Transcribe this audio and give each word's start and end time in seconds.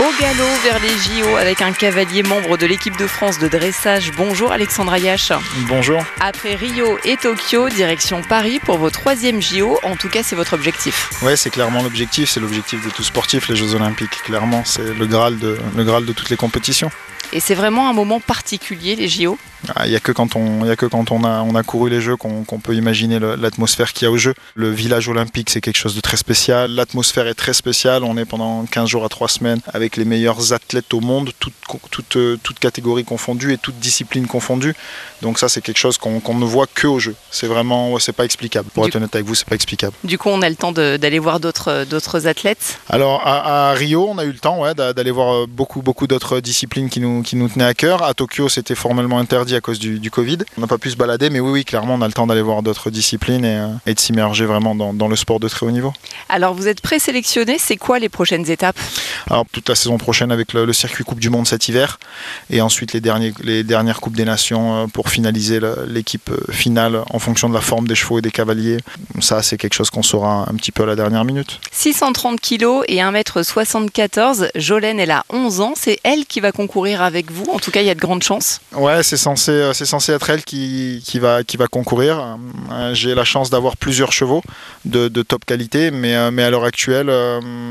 Au 0.00 0.18
galop 0.18 0.48
vers 0.62 0.80
les 0.80 0.88
JO 0.88 1.36
avec 1.36 1.60
un 1.60 1.72
cavalier 1.72 2.22
membre 2.22 2.56
de 2.56 2.64
l'équipe 2.64 2.96
de 2.96 3.06
France 3.06 3.38
de 3.38 3.48
dressage. 3.48 4.12
Bonjour 4.16 4.50
Alexandre 4.50 4.94
Ayache. 4.94 5.30
Bonjour. 5.68 6.02
Après 6.20 6.54
Rio 6.54 6.96
et 7.04 7.18
Tokyo, 7.18 7.68
direction 7.68 8.22
Paris 8.22 8.60
pour 8.64 8.78
vos 8.78 8.88
troisième 8.88 9.42
JO. 9.42 9.78
En 9.82 9.96
tout 9.96 10.08
cas, 10.08 10.22
c'est 10.22 10.36
votre 10.36 10.54
objectif. 10.54 11.10
Ouais, 11.20 11.36
c'est 11.36 11.50
clairement 11.50 11.82
l'objectif. 11.82 12.30
C'est 12.30 12.40
l'objectif 12.40 12.82
de 12.82 12.90
tout 12.90 13.02
sportif, 13.02 13.48
les 13.48 13.56
Jeux 13.56 13.74
Olympiques. 13.74 14.22
Clairement, 14.24 14.62
c'est 14.64 14.94
le 14.94 15.06
graal 15.06 15.38
de 15.38 15.58
le 15.76 15.84
graal 15.84 16.06
de 16.06 16.12
toutes 16.14 16.30
les 16.30 16.38
compétitions. 16.38 16.90
Et 17.32 17.38
c'est 17.38 17.54
vraiment 17.54 17.88
un 17.88 17.92
moment 17.92 18.18
particulier, 18.18 18.96
les 18.96 19.08
JO 19.08 19.38
ah, 19.76 19.86
Il 19.86 19.90
n'y 19.90 19.96
a 19.96 20.00
que 20.00 20.10
quand 20.10 20.34
on, 20.34 20.64
y 20.64 20.70
a, 20.70 20.74
que 20.74 20.86
quand 20.86 21.12
on, 21.12 21.22
a, 21.22 21.42
on 21.42 21.54
a 21.54 21.62
couru 21.62 21.88
les 21.88 22.00
Jeux 22.00 22.16
qu'on 22.16 22.42
peut 22.42 22.74
imaginer 22.74 23.20
l'atmosphère 23.20 23.92
qu'il 23.92 24.06
y 24.06 24.08
a 24.08 24.10
au 24.10 24.16
jeu. 24.16 24.34
Le 24.54 24.70
village 24.70 25.08
olympique, 25.08 25.48
c'est 25.50 25.60
quelque 25.60 25.76
chose 25.76 25.94
de 25.94 26.00
très 26.00 26.16
spécial. 26.16 26.72
L'atmosphère 26.72 27.28
est 27.28 27.34
très 27.34 27.52
spéciale. 27.52 28.02
On 28.02 28.16
est 28.16 28.24
pendant 28.24 28.64
15 28.64 28.88
jours 28.88 29.04
à 29.04 29.08
3 29.08 29.28
semaines 29.28 29.60
avec 29.72 29.89
les 29.96 30.04
meilleurs 30.04 30.52
athlètes 30.52 30.92
au 30.94 31.00
monde, 31.00 31.30
toutes 31.38 31.54
toute, 31.78 32.16
euh, 32.16 32.38
toute 32.42 32.58
catégories 32.58 33.04
confondues 33.04 33.52
et 33.52 33.58
toutes 33.58 33.78
disciplines 33.78 34.26
confondues. 34.26 34.74
Donc 35.22 35.38
ça, 35.38 35.48
c'est 35.48 35.60
quelque 35.60 35.78
chose 35.78 35.98
qu'on 35.98 36.34
ne 36.34 36.44
voit 36.44 36.66
que 36.66 36.86
au 36.86 36.98
jeu. 36.98 37.14
C'est 37.30 37.46
vraiment, 37.46 37.98
c'est 37.98 38.12
pas 38.12 38.24
explicable. 38.24 38.70
Pour 38.72 38.86
être 38.86 38.96
honnête 38.96 39.14
avec 39.14 39.26
vous, 39.26 39.34
c'est 39.34 39.46
pas 39.46 39.54
explicable. 39.54 39.92
Du 40.04 40.18
coup, 40.18 40.30
on 40.30 40.42
a 40.42 40.48
le 40.48 40.56
temps 40.56 40.72
d'aller 40.72 41.18
voir 41.18 41.40
d'autres 41.40 42.26
athlètes? 42.26 42.78
Alors, 42.88 43.26
à, 43.26 43.72
Rio, 43.72 44.08
on 44.08 44.18
a 44.18 44.24
eu 44.24 44.32
le 44.32 44.38
temps 44.38 44.60
ouais, 44.60 44.74
d'aller 44.74 45.10
voir 45.10 45.34
euh, 45.34 45.46
beaucoup, 45.46 45.82
beaucoup 45.82 46.06
d'autres 46.06 46.40
disciplines 46.40 46.88
qui 46.88 47.00
nous, 47.00 47.22
qui 47.22 47.36
nous 47.36 47.48
tenaient 47.48 47.64
à 47.64 47.74
cœur. 47.74 48.02
À 48.02 48.14
Tokyo, 48.14 48.48
c'était 48.48 48.74
formellement 48.74 49.18
interdit 49.18 49.54
à 49.54 49.60
cause 49.60 49.78
du, 49.78 50.10
Covid. 50.10 50.38
On 50.58 50.62
n'a 50.62 50.66
pas 50.66 50.78
pu 50.78 50.90
se 50.90 50.96
balader, 50.96 51.30
mais 51.30 51.38
oui, 51.38 51.50
oui, 51.50 51.64
clairement, 51.64 51.94
on 51.94 52.02
a 52.02 52.06
le 52.06 52.12
temps 52.12 52.26
d'aller 52.26 52.42
voir 52.42 52.62
d'autres 52.62 52.90
disciplines 52.90 53.44
et, 53.44 53.56
euh, 53.56 53.68
et 53.86 53.94
de 53.94 54.00
s'immerger 54.00 54.44
vraiment 54.44 54.74
dans, 54.74 54.92
dans, 54.92 55.06
le 55.06 55.14
sport 55.14 55.38
de 55.38 55.48
très 55.48 55.66
haut 55.66 55.70
niveau. 55.70 55.92
Alors, 56.28 56.54
vous 56.54 56.66
êtes 56.66 56.80
présélectionné. 56.80 57.58
C'est 57.58 57.76
quoi 57.76 57.98
les 57.98 58.08
prochaines 58.08 58.50
étapes? 58.50 58.76
Alors, 59.28 59.44
toute 59.52 59.68
la 59.68 59.74
saison 59.80 59.98
prochaine 59.98 60.30
avec 60.30 60.52
le, 60.52 60.72
circuit 60.72 61.04
Coupe 61.04 61.18
du 61.18 61.30
Monde 61.30 61.46
cet 61.46 61.68
hiver 61.68 61.98
et 62.50 62.60
ensuite 62.60 62.92
les, 62.92 63.00
derniers, 63.00 63.32
les 63.42 63.64
dernières 63.64 64.00
Coupes 64.00 64.16
des 64.16 64.24
Nations 64.24 64.84
euh, 64.84 64.86
pour 64.86 65.08
finaliser 65.08 65.60
l'équipe 65.88 66.30
euh, 66.30 66.52
finale 66.52 67.02
en 67.10 67.18
fonction 67.18 67.48
de 67.48 67.54
la 67.54 67.60
forme 67.60 67.88
des 67.88 67.94
chevaux 67.94 68.18
et 68.18 68.22
des 68.22 68.30
cavaliers. 68.30 68.78
Ça, 69.20 69.42
c'est 69.42 69.56
quelque 69.56 69.74
chose 69.74 69.90
qu'on 69.90 70.02
saura 70.02 70.46
un 70.48 70.54
petit 70.54 70.72
peu 70.72 70.84
à 70.84 70.86
la 70.86 70.96
dernière 70.96 71.24
minute. 71.24 71.60
630 71.72 72.40
kg 72.40 72.82
et 72.88 72.96
1m74. 72.96 74.50
Jolène, 74.54 75.00
elle 75.00 75.10
a 75.10 75.24
11 75.30 75.60
ans. 75.60 75.72
C'est 75.76 75.98
elle 76.04 76.26
qui 76.26 76.40
va 76.40 76.52
concourir 76.52 77.02
avec 77.02 77.30
vous. 77.30 77.46
En 77.52 77.58
tout 77.58 77.70
cas, 77.70 77.80
il 77.80 77.86
y 77.86 77.90
a 77.90 77.94
de 77.94 78.00
grandes 78.00 78.22
chances. 78.22 78.60
Ouais, 78.72 79.02
c'est 79.02 79.16
censé, 79.16 79.50
euh, 79.50 79.72
c'est 79.72 79.86
censé 79.86 80.12
être 80.12 80.30
elle 80.30 80.44
qui, 80.44 81.02
qui, 81.04 81.18
va, 81.18 81.42
qui 81.42 81.56
va 81.56 81.66
concourir. 81.66 82.38
J'ai 82.92 83.14
la 83.14 83.24
chance 83.24 83.50
d'avoir 83.50 83.76
plusieurs 83.76 84.12
chevaux 84.12 84.42
de, 84.84 85.08
de, 85.08 85.22
top 85.22 85.44
qualité, 85.44 85.90
mais, 85.90 86.30
mais 86.30 86.42
à 86.42 86.50
l'heure 86.50 86.64
actuelle, 86.64 87.10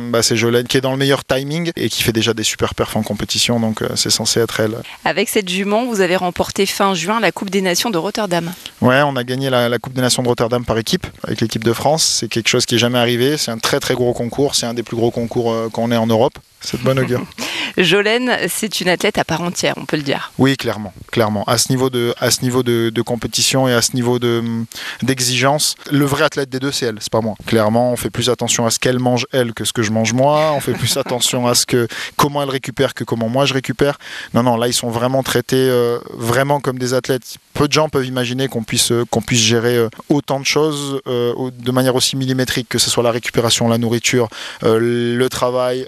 bah, 0.10 0.24
c'est 0.24 0.36
Jolène 0.36 0.68
qui 0.68 0.78
est 0.78 0.82
dans 0.82 0.92
le 0.92 0.98
meilleur 0.98 1.24
timing 1.26 1.72
et 1.76 1.90
qui 1.90 1.99
fait 2.04 2.12
déjà 2.12 2.34
des 2.34 2.44
super 2.44 2.76
perfs 2.76 2.96
en 2.96 3.04
compétition. 3.04 3.60
Donc, 3.60 3.84
c'est 3.96 4.10
censé 4.10 4.40
être 4.40 4.60
elle. 4.60 4.78
Avec 5.06 5.30
cette 5.30 5.50
jument, 5.50 5.86
vous 5.86 6.02
avez 6.02 6.16
remporté 6.16 6.66
fin 6.66 6.94
juin 6.94 7.20
la 7.20 7.32
Coupe 7.32 7.50
des 7.50 7.62
Nations 7.62 7.90
de 7.90 7.98
Rotterdam. 7.98 8.52
Ouais, 8.82 9.02
on 9.02 9.16
a 9.18 9.24
gagné 9.26 9.50
la, 9.50 9.78
Coupe 9.78 9.94
des 9.94 10.02
Nations 10.02 10.24
de 10.24 10.28
Rotterdam 10.28 10.64
par 10.64 10.78
équipe 10.78 11.06
avec 11.24 11.42
l'équipe 11.42 11.64
de 11.64 11.74
France. 11.74 12.04
C'est 12.04 12.30
quelque 12.30 12.48
chose 12.48 12.66
qui 12.66 12.76
est 12.76 12.80
jamais 12.80 12.98
arrivé. 12.98 13.38
C'est 13.38 13.52
un 13.52 13.58
très 13.58 13.80
très 13.80 13.94
gros 13.94 14.14
concours. 14.14 14.56
C'est 14.56 14.66
un 14.66 14.74
des 14.74 14.84
plus 14.84 14.96
gros 14.96 15.12
concours 15.12 15.52
euh, 15.52 15.70
qu'on 15.70 15.92
ait 15.92 15.98
en 15.98 16.08
Europe. 16.08 16.40
C'est 16.62 16.78
de 16.78 16.84
bonne 16.84 17.00
augure. 17.00 17.22
Jolène, 17.78 18.36
c'est 18.50 18.82
une 18.82 18.90
athlète 18.90 19.18
à 19.18 19.24
part 19.24 19.42
entière, 19.42 19.76
on 19.78 19.86
peut 19.86 19.96
le 19.96 20.04
dire. 20.04 20.34
Oui, 20.38 20.58
clairement, 20.58 20.94
clairement. 21.12 21.44
À 21.46 21.58
ce 21.58 21.72
niveau 21.72 21.90
de, 21.90 22.14
à 22.20 22.32
ce 22.32 22.42
niveau 22.42 22.64
de, 22.64 23.02
compétition 23.02 23.68
et 23.68 23.74
à 23.74 23.82
ce 23.82 23.94
niveau 23.96 24.20
de, 24.20 24.44
d'exigence, 25.02 25.76
le 25.90 26.04
vrai 26.04 26.26
athlète 26.26 26.50
des 26.50 26.60
deux, 26.60 26.72
c'est 26.72 26.88
elle, 26.88 26.98
c'est 27.00 27.12
pas 27.12 27.22
moi. 27.22 27.36
Clairement, 27.46 27.94
on 27.94 27.96
fait 27.96 28.10
plus 28.10 28.30
attention 28.30 28.66
à 28.66 28.72
ce 28.72 28.80
qu'elle 28.80 29.00
mange 29.00 29.26
elle 29.32 29.54
que 29.54 29.64
ce 29.64 29.72
que 29.72 29.82
je 29.82 29.92
mange 29.92 30.12
moi. 30.14 30.52
On 30.54 30.60
fait 30.60 30.74
plus 30.74 30.98
attention 30.98 31.48
à 31.48 31.56
ce 31.56 31.66
que 31.66 31.88
comment 32.18 32.44
elle 32.44 32.50
récupère 32.50 32.94
que 32.94 33.06
comment 33.06 33.30
moi 33.30 33.46
je 33.46 33.54
récupère. 33.54 33.98
Non, 34.34 34.44
non, 34.44 34.58
là 34.58 34.68
ils 34.68 34.74
sont 34.74 34.90
vraiment 34.90 35.24
traités 35.24 35.70
euh, 35.70 36.00
vraiment 36.14 36.60
comme 36.60 36.78
des 36.78 36.94
athlètes. 36.94 37.38
Peu 37.54 37.68
de 37.68 37.74
gens 37.74 37.88
peuvent 37.88 38.06
imaginer 38.06 38.50
qu'on 38.50 38.64
puisse 38.70 38.92
euh, 38.92 39.04
qu'on 39.10 39.22
puisse 39.22 39.42
gérer 39.42 39.76
euh, 39.76 39.90
autant 40.10 40.40
de 40.40 40.46
choses 40.46 41.02
de 41.06 41.72
manière 41.72 41.96
aussi 41.96 42.16
millimétrique, 42.16 42.70
que 42.70 42.78
ce 42.78 42.90
soit 42.90 43.04
la 43.04 43.12
récupération, 43.12 43.68
la 43.68 43.78
nourriture, 43.78 44.30
le 44.62 45.28
travail 45.28 45.88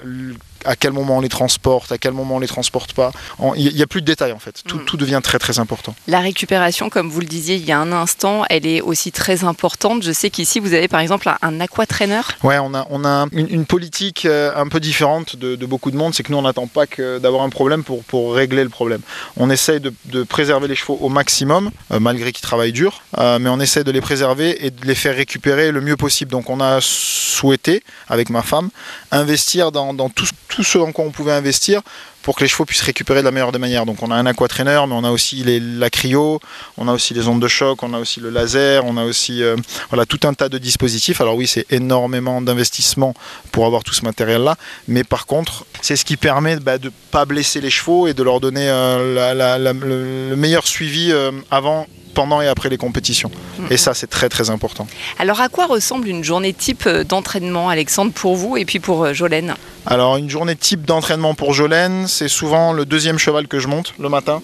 à 0.66 0.76
quel 0.76 0.92
moment 0.92 1.18
on 1.18 1.22
les 1.22 1.30
transporte, 1.30 1.92
à 1.92 1.98
quel 1.98 2.14
moment 2.14 2.36
on 2.36 2.40
les 2.40 2.48
transporte 2.48 2.94
pas. 2.94 3.12
Il 3.56 3.74
n'y 3.74 3.82
a 3.82 3.88
plus 3.88 4.02
de 4.02 4.06
détails 4.06 4.32
en 4.32 4.40
fait. 4.40 4.64
Mm. 4.66 4.86
Tout, 4.86 4.98
devient 4.98 5.20
très 5.24 5.40
très 5.40 5.60
important. 5.60 5.96
La 6.08 6.20
récupération, 6.20 6.90
comme 6.90 7.10
vous 7.10 7.20
le 7.20 7.26
disiez 7.26 7.56
il 7.56 7.66
y 7.66 7.72
a 7.72 7.80
un 7.80 7.92
instant, 7.92 8.44
elle 8.50 8.68
est 8.68 8.82
aussi 8.82 9.12
très 9.12 9.44
importante. 9.44 10.04
Je 10.04 10.12
sais 10.12 10.30
qu'ici 10.30 10.60
vous 10.60 10.74
avez 10.74 10.88
par 10.88 11.00
exemple 11.00 11.30
un 11.42 11.60
aquatrainer. 11.60 12.22
Ouais, 12.44 12.60
on 12.60 12.74
a, 12.74 12.86
on 12.90 13.06
a 13.06 13.28
une, 13.32 13.66
politique 13.66 14.26
euh, 14.26 14.52
un 14.56 14.68
peu 14.68 14.80
différente 14.80 15.36
de, 15.36 15.56
beaucoup 15.66 15.92
de 15.92 15.98
monde. 15.98 16.14
C'est 16.14 16.24
que 16.24 16.32
nous 16.32 16.38
on 16.38 16.44
n'attend 16.44 16.68
pas 16.68 16.86
d'avoir 17.20 17.44
un 17.44 17.50
problème 17.50 17.84
pour, 17.84 18.04
pour 18.04 18.36
régler 18.36 18.64
le 18.64 18.70
problème. 18.70 19.02
On 19.38 19.50
essaye 19.50 19.80
de, 19.80 20.24
préserver 20.24 20.68
les 20.68 20.76
chevaux 20.76 20.98
au 21.02 21.10
maximum, 21.10 21.72
euh, 21.92 22.00
malgré 22.00 22.32
qu'ils 22.32 22.44
travaillent 22.44 22.72
dur, 22.72 23.02
euh, 23.18 23.40
mais 23.40 23.50
on 23.50 23.60
essaie 23.60 23.84
de 23.84 23.92
les 23.92 24.02
préserver 24.02 24.66
et 24.66 24.72
de 24.72 24.86
les 24.86 24.96
faire 24.96 25.16
récupérer 25.16 25.72
le 25.72 25.82
mieux 25.82 25.98
possible. 25.98 26.32
Donc 26.32 26.50
on 26.50 26.60
a 26.60 26.80
souhaité, 26.82 27.84
avec 28.08 28.30
ma 28.30 28.42
femme, 28.42 28.70
investir 29.12 29.72
dans, 29.72 29.94
dans 29.94 30.10
tout, 30.10 30.26
tout 30.52 30.64
ce 30.64 30.78
dans 30.78 30.92
quoi 30.92 31.06
on 31.06 31.12
pouvait 31.12 31.32
investir 31.32 31.82
pour 32.22 32.36
que 32.36 32.44
les 32.44 32.48
chevaux 32.48 32.66
puissent 32.66 32.82
récupérer 32.82 33.22
de 33.22 33.26
la 33.26 33.32
meilleure 33.32 33.52
des 33.52 33.58
manières. 33.58 33.86
Donc 33.86 34.04
on 34.04 34.12
a 34.12 34.16
un 34.16 34.26
aquatrainer, 34.26 34.82
mais 34.88 34.94
on 34.94 35.04
a 35.04 35.10
aussi 35.10 35.38
les, 35.38 35.60
la 35.60 35.90
cryo, 35.90 36.40
on 36.78 36.88
a 36.88 36.94
aussi 36.94 37.14
les 37.14 37.28
ondes 37.28 37.42
de 37.42 37.48
choc, 37.48 37.82
on 37.82 37.94
a 37.94 38.00
aussi 38.00 38.20
le 38.20 38.30
laser, 38.30 38.86
on 38.86 38.98
a 38.98 39.04
aussi 39.04 39.42
euh, 39.42 39.56
voilà, 39.90 40.06
tout 40.06 40.20
un 40.24 40.34
tas 40.34 40.50
de 40.50 40.58
dispositifs. 40.58 41.22
Alors 41.22 41.36
oui, 41.36 41.48
c'est 41.48 41.66
énormément 41.72 42.42
d'investissement 42.42 43.16
pour 43.52 43.66
avoir 43.66 43.84
tout 43.84 43.94
ce 43.94 44.04
matériel-là, 44.06 44.56
mais 44.88 45.04
par 45.04 45.26
contre, 45.26 45.66
c'est 45.82 45.96
ce 45.96 46.06
qui 46.06 46.18
permet 46.18 46.58
bah, 46.58 46.78
de 46.78 46.88
ne 46.88 46.92
pas 47.12 47.26
blesser 47.26 47.62
les 47.62 47.72
chevaux 47.72 48.08
et 48.08 48.14
de 48.14 48.22
leur 48.22 48.40
donner 48.40 48.70
euh, 48.70 49.58
le, 49.58 50.36
meilleur 50.36 50.68
suivi 50.68 51.12
euh, 51.12 51.32
avant 51.50 51.88
pendant 52.12 52.42
et 52.42 52.48
après 52.48 52.70
les 52.70 52.78
compétitions. 52.78 53.32
Et 53.70 53.78
ça, 53.78 53.94
c'est 53.94 54.08
très 54.08 54.30
très 54.30 54.50
important. 54.50 54.88
Alors, 55.20 55.42
à 55.42 55.50
quoi 55.50 55.66
ressemble 55.66 56.08
une 56.08 56.24
journée 56.24 56.54
type 56.54 56.86
euh, 56.88 57.04
d'entraînement, 57.04 57.70
Alexandre, 57.70 58.12
pour 58.12 58.36
vous 58.36 58.58
et 58.58 58.66
puis 58.66 58.80
pour 58.80 59.04
euh, 59.04 59.14
Jolène 59.14 59.56
Alors, 59.86 60.18
une 60.18 60.30
journée 60.30 60.56
type 60.56 60.86
d'entraînement 60.86 61.34
pour 61.34 61.54
Jolène, 61.54 62.08
c'est 62.08 62.28
souvent 62.28 62.74
le 62.74 62.86
deuxième 62.86 63.18
cheval 63.18 63.48
que 63.48 63.60
je 63.60 63.68
monte 63.68 63.94
le 64.00 64.10
matin. 64.10 64.42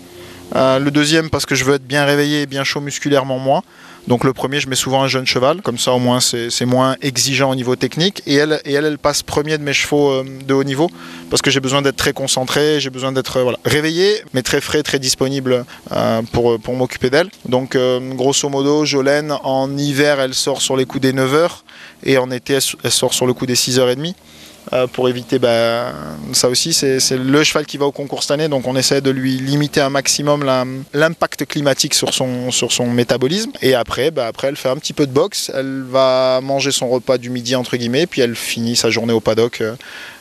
Euh, 0.55 0.79
le 0.79 0.91
deuxième 0.91 1.29
parce 1.29 1.45
que 1.45 1.55
je 1.55 1.63
veux 1.65 1.75
être 1.75 1.85
bien 1.85 2.05
réveillé 2.05 2.43
et 2.43 2.45
bien 2.45 2.63
chaud 2.63 2.81
musculairement 2.81 3.39
moi. 3.39 3.63
Donc 4.07 4.23
le 4.23 4.31
premier, 4.31 4.61
je 4.61 4.69
mets 4.69 4.77
souvent 4.77 5.03
un 5.03 5.09
jeune 5.09 5.27
cheval, 5.27 5.61
comme 5.61 5.77
ça 5.77 5.91
au 5.91 5.99
moins 5.99 6.21
c'est 6.21 6.65
moins 6.65 6.95
exigeant 7.01 7.51
au 7.51 7.55
niveau 7.55 7.75
technique. 7.75 8.23
Et 8.25 8.35
elle, 8.35 8.61
elle, 8.63 8.85
elle 8.85 8.97
passe 8.97 9.21
premier 9.21 9.57
de 9.57 9.63
mes 9.63 9.73
chevaux 9.73 10.11
euh, 10.11 10.23
de 10.45 10.53
haut 10.53 10.63
niveau, 10.63 10.89
parce 11.29 11.41
que 11.41 11.51
j'ai 11.51 11.59
besoin 11.59 11.81
d'être 11.81 11.97
très 11.97 12.13
concentré, 12.13 12.79
j'ai 12.79 12.89
besoin 12.89 13.11
d'être 13.11 13.37
euh, 13.37 13.51
réveillé, 13.65 14.23
mais 14.33 14.43
très 14.43 14.61
frais, 14.61 14.81
très 14.81 14.99
disponible 14.99 15.65
pour, 16.31 16.57
pour 16.57 16.75
m'occuper 16.75 17.09
d'elle. 17.09 17.29
Donc 17.49 17.77
grosso 18.15 18.47
modo, 18.47 18.85
Jolène, 18.85 19.33
en 19.43 19.77
hiver, 19.77 20.21
elle 20.21 20.33
sort 20.33 20.61
sur 20.61 20.77
les 20.77 20.85
coups 20.85 21.01
des 21.01 21.11
9h, 21.11 21.49
et 22.05 22.17
en 22.17 22.31
été, 22.31 22.57
elle 22.83 22.91
sort 22.91 23.13
sur 23.13 23.27
le 23.27 23.33
coup 23.33 23.45
des 23.45 23.55
6h30. 23.55 24.13
Euh, 24.73 24.85
pour 24.85 25.07
éviter 25.07 25.39
bah, 25.39 25.93
ça 26.33 26.49
aussi. 26.49 26.73
C'est 26.73 26.99
le 27.11 27.43
cheval 27.43 27.65
qui 27.65 27.77
va 27.77 27.85
au 27.85 27.91
concours 27.91 28.21
cette 28.21 28.31
année, 28.31 28.49
donc 28.49 28.67
on 28.67 28.75
essaie 28.75 29.01
de 29.01 29.09
lui 29.09 29.37
limiter 29.37 29.79
un 29.79 29.89
maximum 29.89 30.43
l'impact 30.93 31.45
climatique 31.45 31.93
sur 31.93 32.13
son, 32.13 32.87
métabolisme. 32.87 33.51
Et 33.61 33.75
après, 33.75 34.11
bah, 34.11 34.27
après, 34.27 34.47
elle 34.47 34.55
fait 34.55 34.69
un 34.69 34.75
petit 34.77 34.93
peu 34.93 35.07
de 35.07 35.11
boxe, 35.11 35.51
elle 35.55 35.83
va 35.83 36.41
manger 36.41 36.71
son 36.71 36.89
repas 36.89 37.17
du 37.17 37.29
midi, 37.29 37.55
entre 37.55 37.77
guillemets, 37.77 38.07
puis 38.07 38.21
elle 38.21 38.35
finit 38.35 38.75
sa 38.75 38.89
journée 38.89 39.13
au 39.13 39.19
paddock 39.19 39.61
euh, 39.61 39.75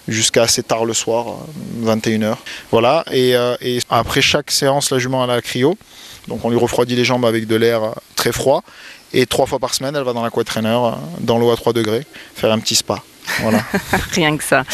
jusqu'à 0.07 0.43
assez 0.43 0.63
tard 0.63 0.85
le 0.85 0.95
soir, 0.95 1.39
21h. 1.83 2.25
Euh, 2.25 2.35
voilà, 2.71 3.05
et, 3.13 3.35
après 3.91 4.23
chaque 4.23 4.51
séance, 4.51 4.91
la 4.91 4.99
jument 4.99 5.25
a 5.25 5.27
la 5.27 5.43
cryo, 5.43 5.77
donc 6.29 6.45
on 6.45 6.51
lui 6.51 6.59
refroidit 6.59 6.95
les 6.95 7.05
jambes 7.05 7.25
avec 7.25 7.47
de 7.47 7.57
l'air 7.57 7.95
très 8.15 8.33
froid, 8.33 8.63
et 9.13 9.27
trois 9.27 9.47
fois 9.47 9.59
par 9.59 9.75
semaine, 9.75 9.97
elle 9.97 10.05
va 10.05 10.13
dans 10.13 10.23
l'aquatrainer, 10.23 10.79
dans 11.21 11.39
l'eau 11.39 11.51
à 11.51 11.57
3 11.57 11.73
degrés, 11.73 12.05
faire 12.35 12.53
un 12.53 12.59
petit 12.59 12.75
spa. 12.75 13.03
Voilà. 13.41 13.63
Rien 14.13 14.37
que 14.37 14.45
ça. 14.45 14.65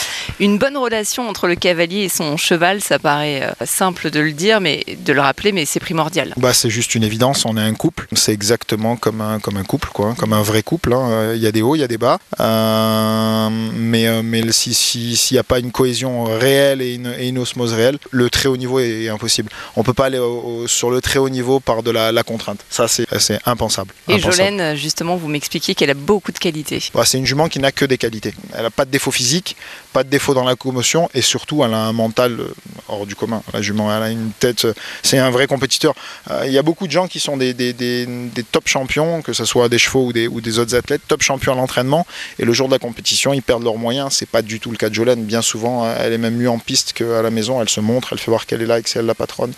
Une 0.41 0.59
bonne 0.59 0.77
relation 0.77 1.29
entre 1.29 1.49
le 1.49 1.55
cavalier 1.55 2.05
et 2.05 2.09
son 2.09 2.37
cheval, 2.37 2.81
ça 2.81 2.99
paraît 2.99 3.43
euh, 3.43 3.67
simple 3.67 4.11
de 4.11 4.21
le 4.21 4.33
dire, 4.33 4.61
mais 4.61 4.85
de 5.05 5.13
le 5.13 5.21
rappeler, 5.21 5.53
mais 5.53 5.65
c'est 5.65 5.81
primordial. 5.81 6.35
Bah, 6.37 6.53
c'est 6.53 6.71
juste 6.71 6.95
une 6.95 7.05
évidence, 7.05 7.45
on 7.45 7.57
est 7.57 7.63
un 7.63 7.75
couple. 7.75 8.07
C'est 8.13 8.33
exactement 8.33 8.97
comme 8.97 9.21
un, 9.21 9.39
comme 9.39 9.57
un 9.57 9.65
couple, 9.65 9.89
quoi, 9.93 10.15
comme 10.17 10.33
un 10.33 10.43
vrai 10.43 10.63
couple. 10.63 10.93
Hein. 10.93 11.33
Il 11.35 11.41
y 11.41 11.47
a 11.47 11.53
des 11.53 11.63
hauts, 11.63 11.75
il 11.75 11.81
y 11.81 11.85
a 11.85 11.89
des 11.89 11.99
bas. 11.99 12.19
Euh, 12.41 13.49
mais 13.75 14.07
euh, 14.07 14.23
mais 14.23 14.43
s'il 14.53 15.17
n'y 15.33 15.39
a 15.39 15.43
pas 15.43 15.59
une 15.59 15.73
cohésion 15.73 16.25
réelle 16.25 16.83
et 16.83 16.95
une, 16.95 17.39
osmose 17.39 17.73
réelle, 17.73 17.99
le 18.11 18.31
très 18.31 18.49
haut 18.49 18.57
niveau 18.57 18.79
est, 18.79 19.09
impossible. 19.09 19.51
On 19.77 19.81
ne 19.81 19.85
peut 19.85 19.95
pas 19.95 20.07
aller 20.07 20.21
sur 20.67 20.91
le 20.91 21.01
très 21.01 21.19
haut 21.19 21.29
niveau 21.29 21.61
par 21.61 21.83
de 21.83 21.91
la, 21.91 22.23
contrainte. 22.23 22.61
Ça, 22.71 22.87
c'est 22.89 23.07
impensable. 23.47 23.93
Et 24.09 24.19
Jolène, 24.19 24.77
justement, 24.77 25.17
vous 25.17 25.29
m'expliquiez 25.29 25.75
qu'elle 25.75 25.91
a 25.91 25.95
beaucoup 25.95 26.33
de 26.33 26.39
qualités. 26.39 26.83
Bah, 26.95 27.05
c'est 27.05 27.19
une 27.19 27.27
jument 27.27 27.49
qui 27.49 27.59
n'a 27.59 27.73
que 27.73 27.85
des 27.85 27.99
qualités. 27.99 28.35
Elle 28.55 28.63
n'a 28.63 28.71
pas 28.71 28.85
de 28.85 28.91
défaut 28.91 29.11
physique. 29.11 29.57
pas 29.93 30.05
de 30.05 30.09
défaut 30.09 30.35
dans 30.35 30.45
la 30.45 30.57
commotion 30.57 31.09
et 31.15 31.23
surtout 31.23 31.65
elle 31.65 31.75
a 31.75 31.79
un 31.79 31.93
mental 31.93 32.41
euh, 32.41 32.55
hors 32.93 33.07
du 33.07 33.15
commun. 33.15 33.43
La 33.53 33.63
jument, 33.63 33.95
elle 33.95 34.03
a 34.03 34.11
une 34.11 34.31
tête, 34.39 34.65
euh, 34.67 34.75
c'est 35.03 35.19
un 35.19 35.31
vrai 35.31 35.47
compétiteur. 35.47 35.95
Euh, 36.31 36.43
il 36.47 36.53
y 36.53 36.59
a 36.59 36.63
beaucoup 36.63 36.87
de 36.87 36.93
gens 36.93 37.09
qui 37.09 37.21
sont 37.21 37.37
des, 37.37 37.55
des, 37.55 37.73
des, 37.73 38.07
des 38.07 38.43
top 38.45 38.69
champions, 38.69 39.23
que 39.23 39.33
ce 39.33 39.45
soit 39.45 39.69
des 39.69 39.79
chevaux 39.79 40.07
ou 40.07 40.13
des, 40.13 40.29
ou 40.29 40.41
des 40.41 40.59
autres 40.59 40.75
athlètes, 40.75 41.03
top 41.09 41.23
champions 41.23 41.53
à 41.53 41.57
l'entraînement 41.57 42.07
et 42.39 42.45
le 42.45 42.53
jour 42.53 42.69
de 42.69 42.73
la 42.73 42.79
compétition, 42.79 43.33
ils 43.33 43.43
perdent 43.43 43.65
leurs 43.65 43.77
moyens. 43.79 44.13
C'est 44.13 44.29
pas 44.29 44.43
du 44.43 44.61
tout 44.61 44.71
le 44.71 44.77
cas 44.77 44.89
de 44.89 44.95
Jolene. 44.95 45.25
Bien 45.25 45.43
souvent, 45.43 45.91
elle 45.91 46.13
est 46.13 46.19
même 46.19 46.37
mieux 46.37 46.51
en 46.51 46.59
piste 46.59 46.93
qu'à 46.93 47.23
la 47.23 47.31
maison. 47.31 47.61
Elle 47.63 47.69
se 47.69 47.81
montre, 47.81 48.09
elle 48.13 48.19
fait 48.19 48.31
voir 48.31 48.47
qu'elle 48.47 48.63
est 48.63 48.67
là 48.67 48.79
et 48.79 48.83
que 48.83 48.89
c'est 48.89 48.99
elle 48.99 49.07
la 49.07 49.15
patronne. 49.15 49.53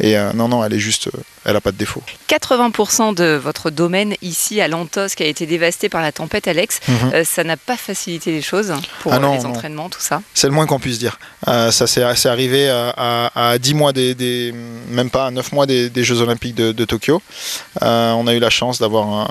Et 0.00 0.16
non, 0.34 0.48
non, 0.48 0.64
elle 0.64 0.72
est 0.72 0.78
juste, 0.78 1.10
elle 1.44 1.56
a 1.56 1.60
pas 1.60 1.72
de 1.72 1.76
défaut. 1.76 2.02
80% 2.28 3.14
de 3.14 3.34
votre 3.36 3.70
domaine 3.70 4.14
ici 4.22 4.60
à 4.60 4.68
Lantos 4.68 5.08
qui 5.16 5.22
a 5.22 5.26
été 5.26 5.46
dévasté 5.46 5.88
par 5.88 6.02
la 6.02 6.12
tempête, 6.12 6.48
Alex, 6.48 6.80
Mhm. 6.88 7.24
ça 7.24 7.44
n'a 7.44 7.56
pas 7.56 7.76
facilité 7.76 8.30
les 8.32 8.42
choses 8.42 8.72
pour 9.00 9.12
Ah 9.12 9.18
non, 9.18 9.34
les 9.34 9.42
non. 9.42 9.50
entraînements, 9.50 9.88
tout 9.88 10.00
ça. 10.00 10.22
C'est 10.34 10.46
le 10.46 10.52
moins 10.52 10.66
qu'on 10.66 10.78
puisse 10.78 10.98
dire. 10.98 11.18
Euh, 11.48 11.70
ça 11.70 11.86
c'est 11.86 12.28
arrivé 12.28 12.68
à, 12.68 12.92
à, 12.96 13.50
à 13.50 13.58
10 13.58 13.74
mois 13.74 13.92
des, 13.92 14.52
même 14.90 15.10
pas 15.10 15.26
à 15.26 15.30
9 15.30 15.52
mois 15.52 15.66
des, 15.66 15.90
Jeux 16.04 16.20
Olympiques 16.20 16.54
de, 16.54 16.84
Tokyo. 16.84 17.22
Euh, 17.82 18.12
on 18.12 18.26
a 18.26 18.34
eu 18.34 18.38
la 18.38 18.50
chance 18.50 18.78
d'avoir 18.78 19.30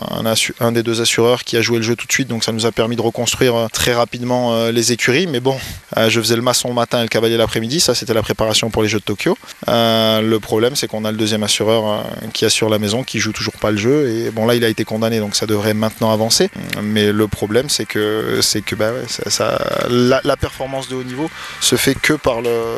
un, 0.59 0.71
des 0.71 0.83
deux 0.83 1.01
assureurs 1.01 1.43
qui 1.43 1.57
a 1.57 1.61
joué 1.61 1.77
le 1.77 1.83
jeu 1.83 1.95
tout 1.95 2.07
de 2.07 2.11
suite, 2.11 2.27
donc 2.27 2.43
ça 2.43 2.51
nous 2.51 2.65
a 2.65 2.71
permis 2.71 2.95
de 2.95 3.01
reconstruire 3.01 3.55
euh, 3.55 3.67
très 3.71 3.93
rapidement 3.93 4.53
euh, 4.53 4.71
les 4.71 4.91
écuries. 4.91 5.27
Mais 5.27 5.39
bon, 5.39 5.57
euh, 5.97 6.09
je 6.09 6.19
faisais 6.19 6.35
le 6.35 6.41
maçon 6.41 6.67
le 6.67 6.73
matin 6.73 6.99
et 6.99 7.03
le 7.03 7.07
cavalier 7.07 7.37
l'après-midi, 7.37 7.79
ça 7.79 7.95
c'était 7.95 8.13
la 8.13 8.21
préparation 8.21 8.69
pour 8.69 8.83
les 8.83 8.89
Jeux 8.89 8.99
de 8.99 9.03
Tokyo. 9.03 9.37
Euh, 9.67 10.21
le 10.21 10.39
problème 10.39 10.75
c'est 10.75 10.87
qu'on 10.87 11.05
a 11.05 11.11
le 11.11 11.17
deuxième 11.17 11.43
assureur 11.43 11.87
euh, 11.87 12.27
qui 12.33 12.45
assure 12.45 12.69
la 12.69 12.79
maison, 12.79 13.03
qui 13.03 13.19
joue 13.19 13.31
toujours 13.31 13.57
pas 13.57 13.71
le 13.71 13.77
jeu. 13.77 14.09
Et 14.09 14.31
bon 14.31 14.45
là 14.45 14.55
il 14.55 14.63
a 14.63 14.69
été 14.69 14.83
condamné, 14.83 15.19
donc 15.19 15.35
ça 15.35 15.45
devrait 15.45 15.73
maintenant 15.73 16.11
avancer. 16.11 16.49
Mais 16.81 17.11
le 17.11 17.27
problème 17.27 17.69
c'est 17.69 17.85
que 17.85 18.39
c'est 18.41 18.61
que 18.61 18.75
bah 18.75 18.91
ça, 19.07 19.59
la 19.89 20.37
performance 20.37 20.87
de 20.89 20.95
haut 20.95 21.03
niveau 21.03 21.29
se 21.61 21.75
fait 21.75 21.95
que 21.95 22.06
par 22.13 22.41
le 22.41 22.77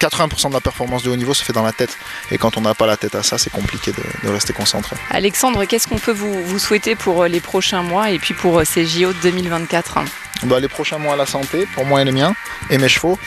80% 0.00 0.48
de 0.48 0.54
la 0.54 0.60
performance 0.60 1.02
de 1.02 1.10
haut 1.10 1.16
niveau 1.16 1.34
se 1.34 1.42
fait 1.44 1.52
dans 1.52 1.62
la 1.64 1.72
tête. 1.72 1.96
Et 2.30 2.38
quand 2.38 2.56
on 2.56 2.60
n'a 2.60 2.74
pas 2.74 2.86
la 2.86 2.96
tête 2.96 3.14
à 3.14 3.22
ça, 3.22 3.38
c'est 3.38 3.50
compliqué 3.50 3.92
de, 3.92 4.28
de 4.28 4.32
rester 4.32 4.52
concentré. 4.52 4.96
Alexandre, 5.10 5.64
qu'est-ce 5.64 5.88
qu'on 5.88 5.98
peut 5.98 6.12
vous, 6.12 6.42
vous 6.44 6.58
souhaiter 6.58 6.94
pour 6.94 7.22
euh, 7.22 7.28
les 7.28 7.40
prochains 7.40 7.82
mois 7.82 8.10
et 8.10 8.18
puis 8.18 8.34
pour 8.34 8.58
euh, 8.58 8.64
ces 8.64 8.86
JO 8.86 9.12
de 9.12 9.18
2024 9.22 9.98
Bah, 10.44 10.60
les 10.60 10.68
prochains 10.68 10.98
mois, 10.98 11.16
la 11.16 11.26
santé, 11.26 11.66
pour 11.74 11.84
moi 11.84 12.00
et 12.02 12.04
les 12.04 12.12
miens, 12.12 12.34
et 12.70 12.78
mes 12.78 12.88
chevaux. 12.88 13.18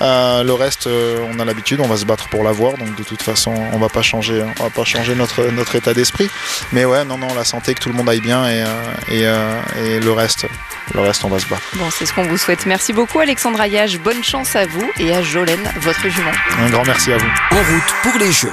Euh, 0.00 0.42
le 0.44 0.52
reste, 0.54 0.86
euh, 0.86 1.26
on 1.30 1.38
a 1.40 1.44
l'habitude, 1.44 1.80
on 1.80 1.88
va 1.88 1.96
se 1.96 2.04
battre 2.04 2.28
pour 2.28 2.44
l'avoir, 2.44 2.76
donc 2.78 2.94
de 2.94 3.02
toute 3.02 3.22
façon, 3.22 3.52
on 3.72 3.78
va 3.78 3.88
pas 3.88 4.02
changer, 4.02 4.42
on 4.60 4.62
va 4.62 4.70
pas 4.70 4.84
changer 4.84 5.14
notre, 5.14 5.44
notre 5.50 5.74
état 5.76 5.94
d'esprit. 5.94 6.30
Mais 6.72 6.84
ouais, 6.84 7.04
non, 7.04 7.18
non, 7.18 7.34
la 7.34 7.44
santé, 7.44 7.74
que 7.74 7.80
tout 7.80 7.88
le 7.88 7.94
monde 7.96 8.08
aille 8.08 8.20
bien, 8.20 8.48
et, 8.48 8.62
euh, 8.64 9.60
et, 9.82 9.90
et 9.96 10.00
le 10.00 10.12
reste, 10.12 10.46
le 10.94 11.00
reste, 11.00 11.24
on 11.24 11.28
va 11.28 11.38
se 11.38 11.46
battre. 11.46 11.62
Bon, 11.74 11.88
c'est 11.90 12.06
ce 12.06 12.12
qu'on 12.12 12.22
vous 12.22 12.38
souhaite. 12.38 12.66
Merci 12.66 12.92
beaucoup, 12.92 13.20
Alexandre 13.20 13.60
Ayache. 13.60 13.98
Bonne 13.98 14.22
chance 14.24 14.56
à 14.56 14.66
vous 14.66 14.90
et 14.98 15.14
à 15.14 15.22
Jolène, 15.22 15.70
votre 15.76 16.08
jument. 16.08 16.32
Un 16.58 16.70
grand 16.70 16.84
merci 16.84 17.12
à 17.12 17.18
vous. 17.18 17.30
En 17.52 17.56
route 17.56 17.94
pour 18.02 18.18
les 18.18 18.32
Jeux. 18.32 18.52